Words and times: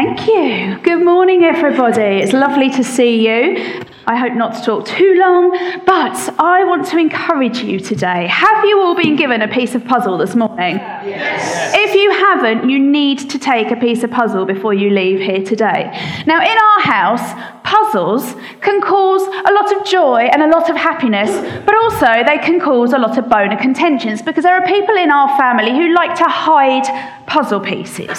Thank 0.00 0.28
you. 0.28 0.78
Good 0.84 1.04
morning, 1.04 1.42
everybody. 1.42 2.20
It's 2.22 2.32
lovely 2.32 2.70
to 2.70 2.84
see 2.84 3.26
you. 3.26 3.82
I 4.06 4.14
hope 4.14 4.34
not 4.34 4.54
to 4.54 4.62
talk 4.62 4.86
too 4.86 5.14
long, 5.18 5.50
but 5.84 6.16
I 6.38 6.62
want 6.62 6.86
to 6.86 6.98
encourage 6.98 7.58
you 7.64 7.80
today. 7.80 8.28
Have 8.28 8.64
you 8.64 8.80
all 8.80 8.94
been 8.94 9.16
given 9.16 9.42
a 9.42 9.48
piece 9.48 9.74
of 9.74 9.84
puzzle 9.84 10.16
this 10.16 10.36
morning? 10.36 10.76
Yes. 10.76 11.72
If 11.74 11.96
you 11.96 12.12
haven't, 12.12 12.70
you 12.70 12.78
need 12.78 13.28
to 13.28 13.40
take 13.40 13.72
a 13.72 13.76
piece 13.76 14.04
of 14.04 14.12
puzzle 14.12 14.46
before 14.46 14.72
you 14.72 14.90
leave 14.90 15.18
here 15.18 15.44
today. 15.44 15.90
Now, 16.26 16.42
in 16.42 16.56
our 16.56 16.80
house, 16.80 17.34
puzzles 17.64 18.36
can 18.60 18.80
cause 18.80 19.22
a 19.22 19.52
lot 19.52 19.76
of 19.76 19.84
joy 19.84 20.20
and 20.32 20.42
a 20.42 20.46
lot 20.46 20.70
of 20.70 20.76
happiness, 20.76 21.30
but 21.66 21.74
also 21.74 22.06
they 22.24 22.38
can 22.38 22.60
cause 22.60 22.92
a 22.92 22.98
lot 22.98 23.18
of 23.18 23.28
bone 23.28 23.52
of 23.52 23.58
contentions 23.58 24.22
because 24.22 24.44
there 24.44 24.54
are 24.54 24.64
people 24.64 24.96
in 24.96 25.10
our 25.10 25.36
family 25.36 25.72
who 25.72 25.92
like 25.92 26.16
to 26.16 26.24
hide 26.24 26.86
puzzle 27.26 27.60
pieces. 27.60 28.18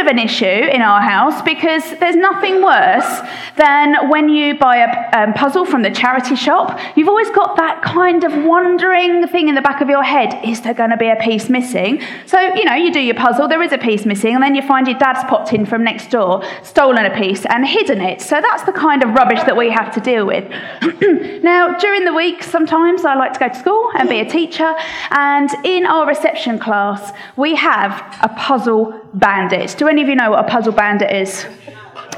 Of 0.00 0.06
an 0.06 0.18
issue 0.18 0.44
in 0.44 0.82
our 0.82 1.00
house 1.00 1.42
because 1.42 1.82
there's 1.98 2.16
nothing 2.16 2.62
worse 2.62 3.20
than 3.56 4.08
when 4.08 4.28
you 4.28 4.58
buy 4.58 4.78
a 4.78 5.22
um, 5.22 5.34
puzzle 5.34 5.64
from 5.64 5.82
the 5.82 5.90
charity 5.90 6.34
shop. 6.34 6.80
You've 6.96 7.08
always 7.08 7.30
got 7.30 7.56
that 7.56 7.82
kind 7.82 8.24
of 8.24 8.44
wondering 8.44 9.26
thing 9.28 9.48
in 9.48 9.54
the 9.54 9.62
back 9.62 9.80
of 9.80 9.88
your 9.88 10.02
head 10.02 10.40
is 10.44 10.62
there 10.62 10.74
going 10.74 10.90
to 10.90 10.96
be 10.96 11.08
a 11.08 11.16
piece 11.16 11.48
missing? 11.48 12.02
So, 12.26 12.40
you 12.40 12.64
know, 12.64 12.74
you 12.74 12.92
do 12.92 13.00
your 13.00 13.14
puzzle, 13.14 13.48
there 13.48 13.62
is 13.62 13.72
a 13.72 13.78
piece 13.78 14.06
missing, 14.06 14.34
and 14.34 14.42
then 14.42 14.54
you 14.54 14.62
find 14.62 14.86
your 14.86 14.98
dad's 14.98 15.22
popped 15.24 15.52
in 15.52 15.66
from 15.66 15.84
next 15.84 16.10
door, 16.10 16.42
stolen 16.62 17.04
a 17.04 17.14
piece, 17.14 17.44
and 17.46 17.66
hidden 17.66 18.00
it. 18.00 18.20
So 18.20 18.40
that's 18.40 18.62
the 18.64 18.72
kind 18.72 19.02
of 19.02 19.10
rubbish 19.10 19.40
that 19.40 19.56
we 19.56 19.70
have 19.70 19.92
to 19.94 20.00
deal 20.00 20.26
with. 20.26 20.48
now, 21.42 21.76
during 21.78 22.04
the 22.04 22.14
week, 22.14 22.42
sometimes 22.42 23.04
I 23.04 23.14
like 23.14 23.34
to 23.34 23.40
go 23.40 23.48
to 23.48 23.54
school 23.54 23.90
and 23.98 24.08
be 24.08 24.20
a 24.20 24.28
teacher, 24.28 24.74
and 25.10 25.50
in 25.64 25.86
our 25.86 26.06
reception 26.06 26.58
class, 26.58 27.12
we 27.36 27.54
have 27.56 27.92
a 28.22 28.28
puzzle 28.28 28.99
bandit. 29.14 29.74
Do 29.78 29.88
any 29.88 30.02
of 30.02 30.08
you 30.08 30.16
know 30.16 30.30
what 30.30 30.44
a 30.44 30.48
puzzle 30.48 30.72
bandit 30.72 31.10
is? 31.10 31.46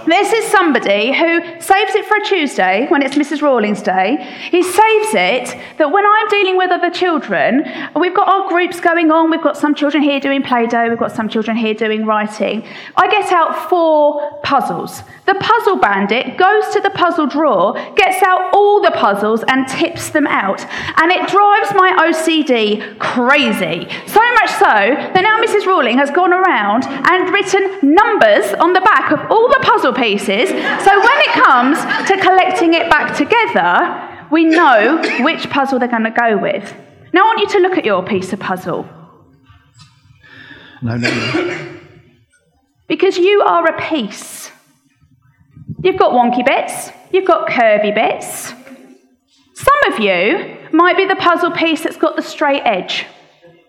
This 0.07 0.33
is 0.33 0.51
somebody 0.51 1.13
who 1.13 1.41
saves 1.61 1.95
it 1.95 2.05
for 2.07 2.17
a 2.17 2.25
Tuesday 2.25 2.87
when 2.89 3.03
it's 3.03 3.15
Mrs. 3.15 3.41
Rawlings 3.41 3.83
Day. 3.83 4.17
He 4.51 4.63
saves 4.63 5.15
it 5.15 5.57
that 5.79 5.93
when 5.93 6.05
I'm 6.05 6.29
dealing 6.29 6.57
with 6.57 6.73
other 6.73 6.91
children, 6.91 7.65
we've 7.95 8.15
got 8.15 8.27
our 8.27 8.49
groups 8.49 8.81
going 8.81 9.13
on, 9.13 9.31
we've 9.31 9.43
got 9.43 9.57
some 9.57 9.77
children 9.77 10.03
here 10.03 10.19
doing 10.19 10.43
Play 10.43 10.67
Doh, 10.67 10.89
we've 10.89 10.99
got 10.99 11.13
some 11.13 11.29
children 11.29 11.57
here 11.57 11.75
doing 11.75 12.05
writing. 12.05 12.65
I 12.97 13.09
get 13.11 13.31
out 13.31 13.71
four 13.71 14.41
puzzles. 14.43 15.03
The 15.25 15.35
puzzle 15.35 15.77
bandit 15.77 16.37
goes 16.37 16.69
to 16.73 16.81
the 16.81 16.91
puzzle 16.91 17.29
drawer, 17.29 17.75
gets 17.95 18.23
out 18.25 18.53
all 18.53 18.83
the 18.83 18.91
puzzles, 18.91 19.45
and 19.47 19.69
tips 19.69 20.11
them 20.11 20.27
out. 20.27 20.67
And 21.01 21.13
it 21.13 21.29
drives 21.29 21.73
my 21.75 22.11
OCD 22.11 22.99
crazy. 22.99 23.87
So 24.07 24.21
much 24.35 24.51
so 24.51 24.75
that 25.15 25.23
now 25.23 25.41
Mrs. 25.41 25.65
Rawling 25.65 25.97
has 25.97 26.11
gone 26.11 26.33
around 26.33 26.85
and 26.87 27.33
written 27.33 27.95
numbers 27.95 28.53
on 28.59 28.73
the 28.73 28.81
back 28.81 29.13
of 29.13 29.21
all 29.31 29.49
the 29.49 29.61
puzzle 29.63 29.92
puzzle 29.93 30.03
pieces. 30.03 30.49
So 30.49 31.01
when 31.01 31.19
it 31.21 31.45
comes 31.45 31.79
to 32.09 32.17
collecting 32.21 32.75
it 32.75 32.91
back 32.91 33.17
together, 33.17 34.27
we 34.31 34.45
know 34.45 35.03
which 35.21 35.51
puzzle 35.51 35.79
they're 35.79 35.89
going 35.89 36.05
to 36.05 36.11
go 36.11 36.39
with. 36.39 36.75
Now 37.13 37.23
I 37.23 37.25
want 37.25 37.41
you 37.41 37.49
to 37.51 37.59
look 37.59 37.79
at 37.79 37.85
your 37.85 38.03
piece 38.05 38.33
of 38.33 38.41
puzzle. 38.41 38.89
No, 40.81 40.97
no, 40.97 41.09
no. 41.11 41.79
Because 42.89 43.17
you 43.17 43.43
are 43.43 43.67
a 43.67 43.81
piece. 43.81 44.51
You've 45.83 45.99
got 45.99 46.13
wonky 46.13 46.45
bits, 46.45 46.91
you've 47.13 47.27
got 47.27 47.49
curvy 47.49 47.95
bits. 47.95 48.55
Some 49.55 49.93
of 49.93 50.01
you 50.01 50.59
might 50.73 50.97
be 50.97 51.07
the 51.07 51.17
puzzle 51.17 51.51
piece 51.51 51.83
that's 51.83 51.97
got 51.97 52.17
the 52.17 52.23
straight 52.23 52.63
edge. 52.65 53.07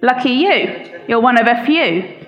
Lucky 0.02 0.32
you, 0.32 1.02
you're 1.08 1.22
one 1.22 1.40
of 1.40 1.48
a 1.48 1.66
few. 1.66 2.23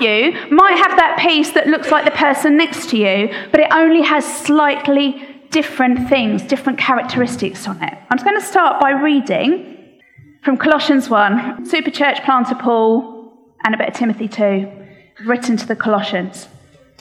You 0.00 0.32
might 0.50 0.78
have 0.78 0.96
that 0.96 1.18
piece 1.20 1.50
that 1.52 1.66
looks 1.66 1.90
like 1.90 2.06
the 2.06 2.10
person 2.10 2.56
next 2.56 2.88
to 2.90 2.96
you, 2.96 3.28
but 3.50 3.60
it 3.60 3.68
only 3.70 4.02
has 4.02 4.24
slightly 4.24 5.26
different 5.50 6.08
things, 6.08 6.42
different 6.42 6.78
characteristics 6.78 7.68
on 7.68 7.82
it. 7.82 7.92
I'm 8.08 8.16
just 8.16 8.24
going 8.24 8.40
to 8.40 8.46
start 8.46 8.80
by 8.80 8.92
reading 8.92 10.00
from 10.42 10.56
Colossians 10.56 11.10
1, 11.10 11.66
Super 11.66 11.90
Church 11.90 12.22
Planter 12.24 12.54
Paul, 12.54 13.32
and 13.64 13.74
a 13.74 13.78
bit 13.78 13.88
of 13.88 13.94
Timothy 13.94 14.26
2, 14.26 14.70
written 15.26 15.56
to 15.58 15.66
the 15.66 15.76
Colossians. 15.76 16.48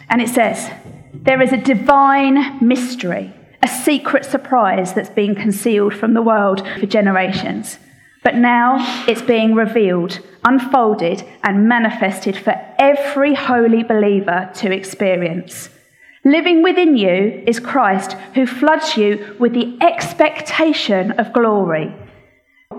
And 0.09 0.21
it 0.21 0.29
says, 0.29 0.69
There 1.13 1.41
is 1.41 1.53
a 1.53 1.57
divine 1.57 2.65
mystery, 2.65 3.33
a 3.63 3.67
secret 3.67 4.25
surprise 4.25 4.93
that's 4.93 5.09
been 5.09 5.35
concealed 5.35 5.93
from 5.93 6.13
the 6.13 6.21
world 6.21 6.67
for 6.79 6.85
generations. 6.85 7.77
But 8.23 8.35
now 8.35 9.05
it's 9.07 9.21
being 9.21 9.55
revealed, 9.55 10.19
unfolded, 10.43 11.23
and 11.43 11.69
manifested 11.69 12.35
for 12.37 12.53
every 12.77 13.33
holy 13.33 13.83
believer 13.83 14.49
to 14.55 14.71
experience. 14.71 15.69
Living 16.25 16.61
within 16.61 16.97
you 16.97 17.43
is 17.47 17.61
Christ, 17.61 18.13
who 18.33 18.45
floods 18.45 18.97
you 18.97 19.37
with 19.39 19.53
the 19.53 19.77
expectation 19.81 21.11
of 21.13 21.31
glory. 21.31 21.93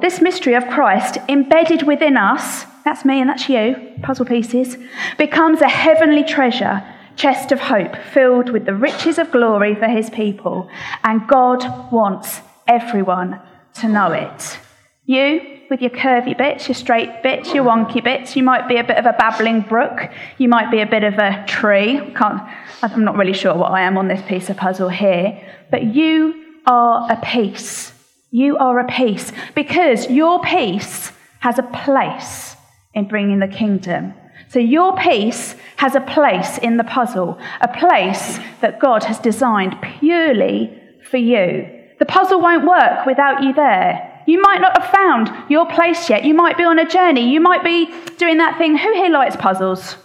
This 0.02 0.20
mystery 0.20 0.54
of 0.54 0.68
Christ, 0.68 1.16
embedded 1.26 1.84
within 1.84 2.18
us, 2.18 2.64
that's 2.84 3.04
me 3.04 3.20
and 3.20 3.30
that's 3.30 3.48
you, 3.48 3.76
puzzle 4.02 4.26
pieces, 4.26 4.76
becomes 5.16 5.62
a 5.62 5.68
heavenly 5.68 6.22
treasure, 6.22 6.84
chest 7.16 7.50
of 7.50 7.60
hope, 7.60 7.96
filled 8.12 8.50
with 8.50 8.66
the 8.66 8.74
riches 8.74 9.18
of 9.18 9.30
glory 9.30 9.74
for 9.74 9.88
his 9.88 10.10
people. 10.10 10.68
And 11.02 11.26
God 11.26 11.90
wants 11.90 12.40
everyone 12.68 13.40
to 13.74 13.88
know 13.88 14.12
it. 14.12 14.58
You, 15.04 15.60
with 15.70 15.80
your 15.80 15.90
curvy 15.90 16.36
bits, 16.36 16.68
your 16.68 16.74
straight 16.74 17.22
bits, 17.22 17.52
your 17.54 17.64
wonky 17.64 18.02
bits, 18.02 18.36
you 18.36 18.42
might 18.42 18.68
be 18.68 18.76
a 18.76 18.84
bit 18.84 18.96
of 18.96 19.06
a 19.06 19.14
babbling 19.18 19.62
brook. 19.62 20.10
You 20.38 20.48
might 20.48 20.70
be 20.70 20.80
a 20.80 20.86
bit 20.86 21.04
of 21.04 21.14
a 21.14 21.44
tree. 21.48 22.00
Can't, 22.14 22.42
I'm 22.82 23.04
not 23.04 23.16
really 23.16 23.32
sure 23.32 23.54
what 23.56 23.72
I 23.72 23.82
am 23.82 23.96
on 23.96 24.08
this 24.08 24.22
piece 24.28 24.50
of 24.50 24.56
puzzle 24.56 24.88
here. 24.88 25.40
But 25.70 25.84
you 25.94 26.34
are 26.66 27.10
a 27.10 27.16
piece. 27.16 27.92
You 28.30 28.56
are 28.58 28.78
a 28.78 28.86
piece 28.86 29.32
because 29.54 30.08
your 30.08 30.40
piece 30.40 31.12
has 31.40 31.58
a 31.58 31.62
place 31.62 32.56
in 32.94 33.08
bringing 33.08 33.38
the 33.40 33.48
kingdom. 33.48 34.14
So 34.48 34.58
your 34.58 34.96
piece 34.96 35.54
has 35.76 35.94
a 35.94 36.00
place 36.00 36.58
in 36.58 36.76
the 36.76 36.84
puzzle, 36.84 37.38
a 37.60 37.68
place 37.68 38.38
that 38.60 38.80
God 38.80 39.04
has 39.04 39.18
designed 39.18 39.76
purely 39.80 40.76
for 41.08 41.16
you. 41.16 41.68
The 41.98 42.06
puzzle 42.06 42.40
won't 42.40 42.66
work 42.66 43.06
without 43.06 43.42
you 43.42 43.52
there. 43.52 44.09
You 44.30 44.40
might 44.40 44.60
not 44.60 44.80
have 44.80 44.92
found 44.92 45.50
your 45.50 45.66
place 45.66 46.08
yet. 46.08 46.24
You 46.24 46.34
might 46.34 46.56
be 46.56 46.62
on 46.62 46.78
a 46.78 46.88
journey. 46.88 47.32
You 47.32 47.40
might 47.40 47.64
be 47.64 47.92
doing 48.16 48.38
that 48.38 48.58
thing. 48.58 48.76
Who 48.76 48.92
here 48.94 49.10
likes 49.10 49.34
puzzles? 49.34 49.96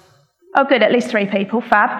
Oh, 0.56 0.63
good, 0.63 0.81
at 0.81 0.91
least 0.91 1.09
three 1.09 1.28
people. 1.28 1.62
Fab. 1.62 1.91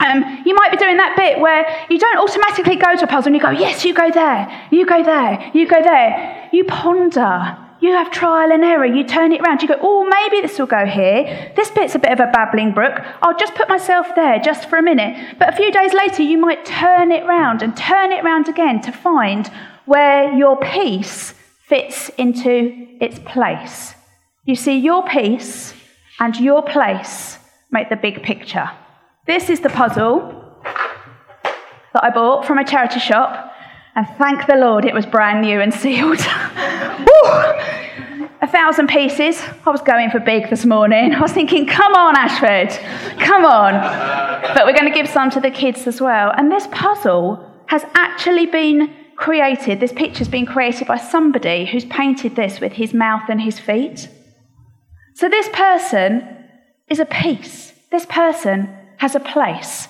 Um, 0.00 0.42
you 0.46 0.54
might 0.54 0.70
be 0.70 0.78
doing 0.78 0.96
that 0.96 1.16
bit 1.18 1.38
where 1.38 1.66
you 1.90 1.98
don't 1.98 2.16
automatically 2.16 2.76
go 2.76 2.96
to 2.96 3.04
a 3.04 3.06
puzzle 3.06 3.26
and 3.26 3.36
you 3.36 3.42
go, 3.42 3.50
yes, 3.50 3.84
you 3.84 3.92
go 3.92 4.10
there, 4.10 4.68
you 4.70 4.86
go 4.86 5.02
there, 5.04 5.50
you 5.52 5.68
go 5.68 5.82
there. 5.82 6.48
You 6.50 6.64
ponder. 6.64 7.58
You 7.80 7.92
have 7.92 8.10
trial 8.10 8.52
and 8.52 8.64
error. 8.64 8.86
You 8.86 9.04
turn 9.04 9.30
it 9.32 9.42
around. 9.42 9.60
You 9.60 9.68
go, 9.68 9.78
oh, 9.82 10.08
maybe 10.08 10.40
this 10.40 10.58
will 10.58 10.66
go 10.66 10.86
here. 10.86 11.52
This 11.56 11.70
bit's 11.70 11.94
a 11.94 11.98
bit 11.98 12.12
of 12.12 12.20
a 12.20 12.30
babbling 12.32 12.72
brook. 12.72 13.02
I'll 13.20 13.36
just 13.36 13.54
put 13.54 13.68
myself 13.68 14.06
there 14.16 14.38
just 14.38 14.70
for 14.70 14.78
a 14.78 14.82
minute. 14.82 15.36
But 15.38 15.52
a 15.52 15.56
few 15.56 15.70
days 15.70 15.92
later, 15.92 16.22
you 16.22 16.38
might 16.38 16.64
turn 16.64 17.12
it 17.12 17.26
round 17.26 17.60
and 17.60 17.76
turn 17.76 18.12
it 18.12 18.24
round 18.24 18.48
again 18.48 18.80
to 18.80 18.92
find 18.92 19.50
where 19.84 20.32
your 20.32 20.56
piece 20.56 21.34
fits 21.70 22.10
into 22.18 22.88
its 23.00 23.20
place. 23.20 23.94
You 24.44 24.56
see, 24.56 24.76
your 24.76 25.06
piece 25.06 25.72
and 26.18 26.36
your 26.36 26.62
place 26.62 27.38
make 27.70 27.88
the 27.88 27.96
big 27.96 28.24
picture. 28.24 28.68
This 29.28 29.48
is 29.48 29.60
the 29.60 29.68
puzzle 29.68 30.18
that 31.94 32.02
I 32.02 32.10
bought 32.10 32.44
from 32.44 32.58
a 32.58 32.64
charity 32.64 32.98
shop, 32.98 33.54
and 33.94 34.04
thank 34.18 34.48
the 34.48 34.56
Lord 34.56 34.84
it 34.84 34.92
was 34.92 35.06
brand 35.06 35.42
new 35.42 35.60
and 35.60 35.72
sealed. 35.72 36.18
a 38.42 38.48
thousand 38.48 38.88
pieces. 38.88 39.40
I 39.64 39.70
was 39.70 39.82
going 39.82 40.10
for 40.10 40.18
big 40.18 40.50
this 40.50 40.66
morning. 40.66 41.14
I 41.14 41.20
was 41.20 41.32
thinking, 41.32 41.66
come 41.66 41.94
on, 41.94 42.16
Ashford, 42.16 42.70
come 43.20 43.44
on. 43.44 43.74
But 44.54 44.66
we're 44.66 44.76
going 44.76 44.92
to 44.92 44.94
give 44.94 45.08
some 45.08 45.30
to 45.30 45.40
the 45.40 45.52
kids 45.52 45.86
as 45.86 46.00
well. 46.00 46.32
And 46.36 46.50
this 46.50 46.66
puzzle 46.72 47.48
has 47.66 47.84
actually 47.94 48.46
been 48.46 48.92
created, 49.20 49.78
this 49.78 49.92
picture's 49.92 50.28
been 50.28 50.46
created 50.46 50.88
by 50.88 50.96
somebody 50.96 51.66
who's 51.66 51.84
painted 51.84 52.34
this 52.34 52.58
with 52.58 52.72
his 52.72 52.94
mouth 52.94 53.28
and 53.28 53.38
his 53.38 53.60
feet. 53.60 54.08
So 55.14 55.28
this 55.28 55.46
person 55.52 56.26
is 56.88 57.00
a 57.00 57.04
piece. 57.04 57.74
This 57.90 58.06
person 58.06 58.74
has 58.96 59.14
a 59.14 59.20
place. 59.20 59.88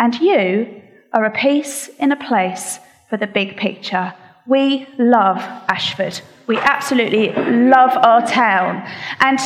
And 0.00 0.16
you 0.16 0.82
are 1.12 1.24
a 1.24 1.30
piece 1.30 1.88
in 2.00 2.10
a 2.10 2.16
place 2.16 2.80
for 3.08 3.16
the 3.16 3.28
big 3.28 3.56
picture. 3.56 4.14
We 4.48 4.88
love 4.98 5.38
Ashford. 5.68 6.20
We 6.48 6.56
absolutely 6.56 7.30
love 7.30 7.96
our 7.96 8.26
town. 8.26 8.84
And 9.20 9.38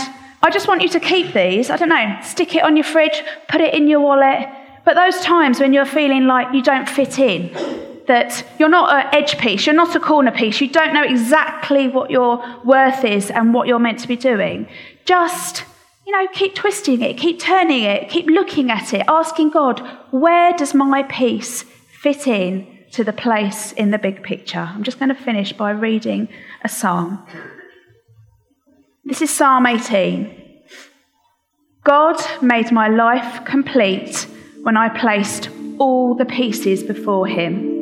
I 0.42 0.48
just 0.50 0.66
want 0.66 0.80
you 0.80 0.88
to 0.88 1.00
keep 1.00 1.34
these. 1.34 1.68
I 1.68 1.76
don't 1.76 1.90
know, 1.90 2.18
stick 2.22 2.54
it 2.54 2.62
on 2.62 2.74
your 2.74 2.84
fridge, 2.84 3.22
put 3.50 3.60
it 3.60 3.74
in 3.74 3.86
your 3.86 4.00
wallet. 4.00 4.48
But 4.86 4.94
those 4.94 5.20
times 5.20 5.60
when 5.60 5.74
you're 5.74 5.84
feeling 5.84 6.26
like 6.26 6.54
you 6.54 6.62
don't 6.62 6.88
fit 6.88 7.18
in, 7.18 7.95
that 8.06 8.44
you're 8.58 8.68
not 8.68 8.92
an 8.92 9.14
edge 9.14 9.38
piece, 9.38 9.66
you're 9.66 9.74
not 9.74 9.94
a 9.96 10.00
corner 10.00 10.30
piece, 10.30 10.60
you 10.60 10.68
don't 10.68 10.94
know 10.94 11.02
exactly 11.02 11.88
what 11.88 12.10
your 12.10 12.42
worth 12.64 13.04
is 13.04 13.30
and 13.30 13.52
what 13.52 13.66
you're 13.66 13.78
meant 13.78 13.98
to 14.00 14.08
be 14.08 14.16
doing. 14.16 14.68
Just 15.04 15.64
you 16.06 16.12
know, 16.12 16.28
keep 16.32 16.54
twisting 16.54 17.02
it, 17.02 17.18
keep 17.18 17.40
turning 17.40 17.82
it, 17.82 18.08
keep 18.08 18.26
looking 18.26 18.70
at 18.70 18.94
it, 18.94 19.04
asking 19.08 19.50
God, 19.50 19.80
where 20.12 20.52
does 20.52 20.72
my 20.72 21.02
piece 21.02 21.64
fit 22.00 22.28
in 22.28 22.66
to 22.92 23.02
the 23.02 23.12
place 23.12 23.72
in 23.72 23.90
the 23.90 23.98
big 23.98 24.22
picture? 24.22 24.60
I'm 24.60 24.84
just 24.84 25.00
going 25.00 25.08
to 25.08 25.16
finish 25.16 25.52
by 25.52 25.72
reading 25.72 26.28
a 26.62 26.68
psalm. 26.68 27.26
This 29.04 29.20
is 29.20 29.30
Psalm 29.30 29.66
18. 29.66 30.62
God 31.82 32.16
made 32.40 32.70
my 32.70 32.88
life 32.88 33.44
complete 33.44 34.28
when 34.62 34.76
I 34.76 34.88
placed 34.88 35.48
all 35.78 36.14
the 36.14 36.24
pieces 36.24 36.84
before 36.84 37.26
Him. 37.26 37.75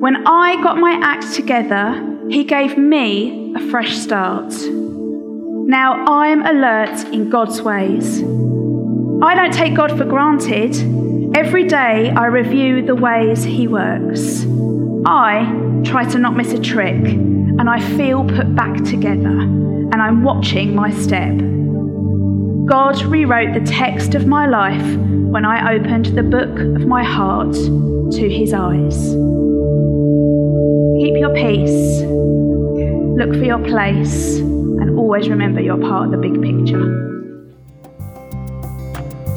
When 0.00 0.28
I 0.28 0.62
got 0.62 0.78
my 0.78 0.92
act 1.02 1.34
together, 1.34 1.92
He 2.30 2.44
gave 2.44 2.78
me 2.78 3.52
a 3.56 3.68
fresh 3.68 3.96
start. 3.96 4.54
Now 4.62 6.04
I'm 6.06 6.46
alert 6.46 7.12
in 7.12 7.28
God's 7.28 7.60
ways. 7.60 8.22
I 8.22 9.34
don't 9.34 9.52
take 9.52 9.74
God 9.74 9.98
for 9.98 10.04
granted. 10.04 10.76
Every 11.36 11.64
day 11.64 12.10
I 12.10 12.26
review 12.26 12.86
the 12.86 12.94
ways 12.94 13.42
He 13.42 13.66
works. 13.66 14.46
I 15.04 15.82
try 15.84 16.08
to 16.10 16.18
not 16.18 16.36
miss 16.36 16.52
a 16.52 16.60
trick, 16.60 17.04
and 17.04 17.68
I 17.68 17.80
feel 17.96 18.24
put 18.24 18.54
back 18.54 18.76
together, 18.84 19.40
and 19.40 19.96
I'm 19.96 20.22
watching 20.22 20.76
my 20.76 20.92
step. 20.92 21.36
God 22.66 23.02
rewrote 23.02 23.52
the 23.52 23.66
text 23.68 24.14
of 24.14 24.28
my 24.28 24.46
life 24.46 24.96
when 24.96 25.44
I 25.44 25.74
opened 25.74 26.06
the 26.06 26.22
book 26.22 26.56
of 26.80 26.86
my 26.86 27.02
heart 27.02 27.54
to 27.54 28.28
His 28.28 28.52
eyes. 28.52 29.47
Keep 31.08 31.20
your 31.20 31.34
peace, 31.34 32.02
look 33.16 33.30
for 33.30 33.42
your 33.42 33.60
place 33.60 34.36
and 34.36 34.98
always 34.98 35.30
remember 35.30 35.58
you're 35.58 35.80
part 35.80 36.04
of 36.04 36.10
the 36.10 36.18
big 36.18 36.34
picture. 36.42 36.84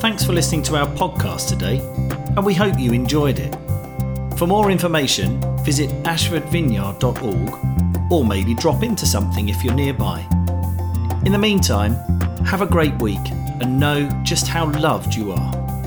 Thanks 0.01 0.25
for 0.25 0.33
listening 0.33 0.63
to 0.63 0.75
our 0.75 0.87
podcast 0.97 1.47
today, 1.47 1.79
and 2.35 2.45
we 2.45 2.53
hope 2.53 2.77
you 2.77 2.91
enjoyed 2.91 3.39
it. 3.39 3.55
For 4.37 4.47
more 4.47 4.69
information, 4.69 5.39
visit 5.63 5.89
ashfordvineyard.org 6.03 8.11
or 8.11 8.25
maybe 8.25 8.53
drop 8.53 8.83
into 8.83 9.05
something 9.05 9.47
if 9.47 9.63
you're 9.63 9.73
nearby. 9.73 10.19
In 11.25 11.31
the 11.31 11.39
meantime, 11.39 11.93
have 12.43 12.61
a 12.61 12.67
great 12.67 13.01
week 13.01 13.31
and 13.61 13.79
know 13.79 14.09
just 14.23 14.45
how 14.45 14.69
loved 14.71 15.15
you 15.15 15.31
are. 15.31 15.80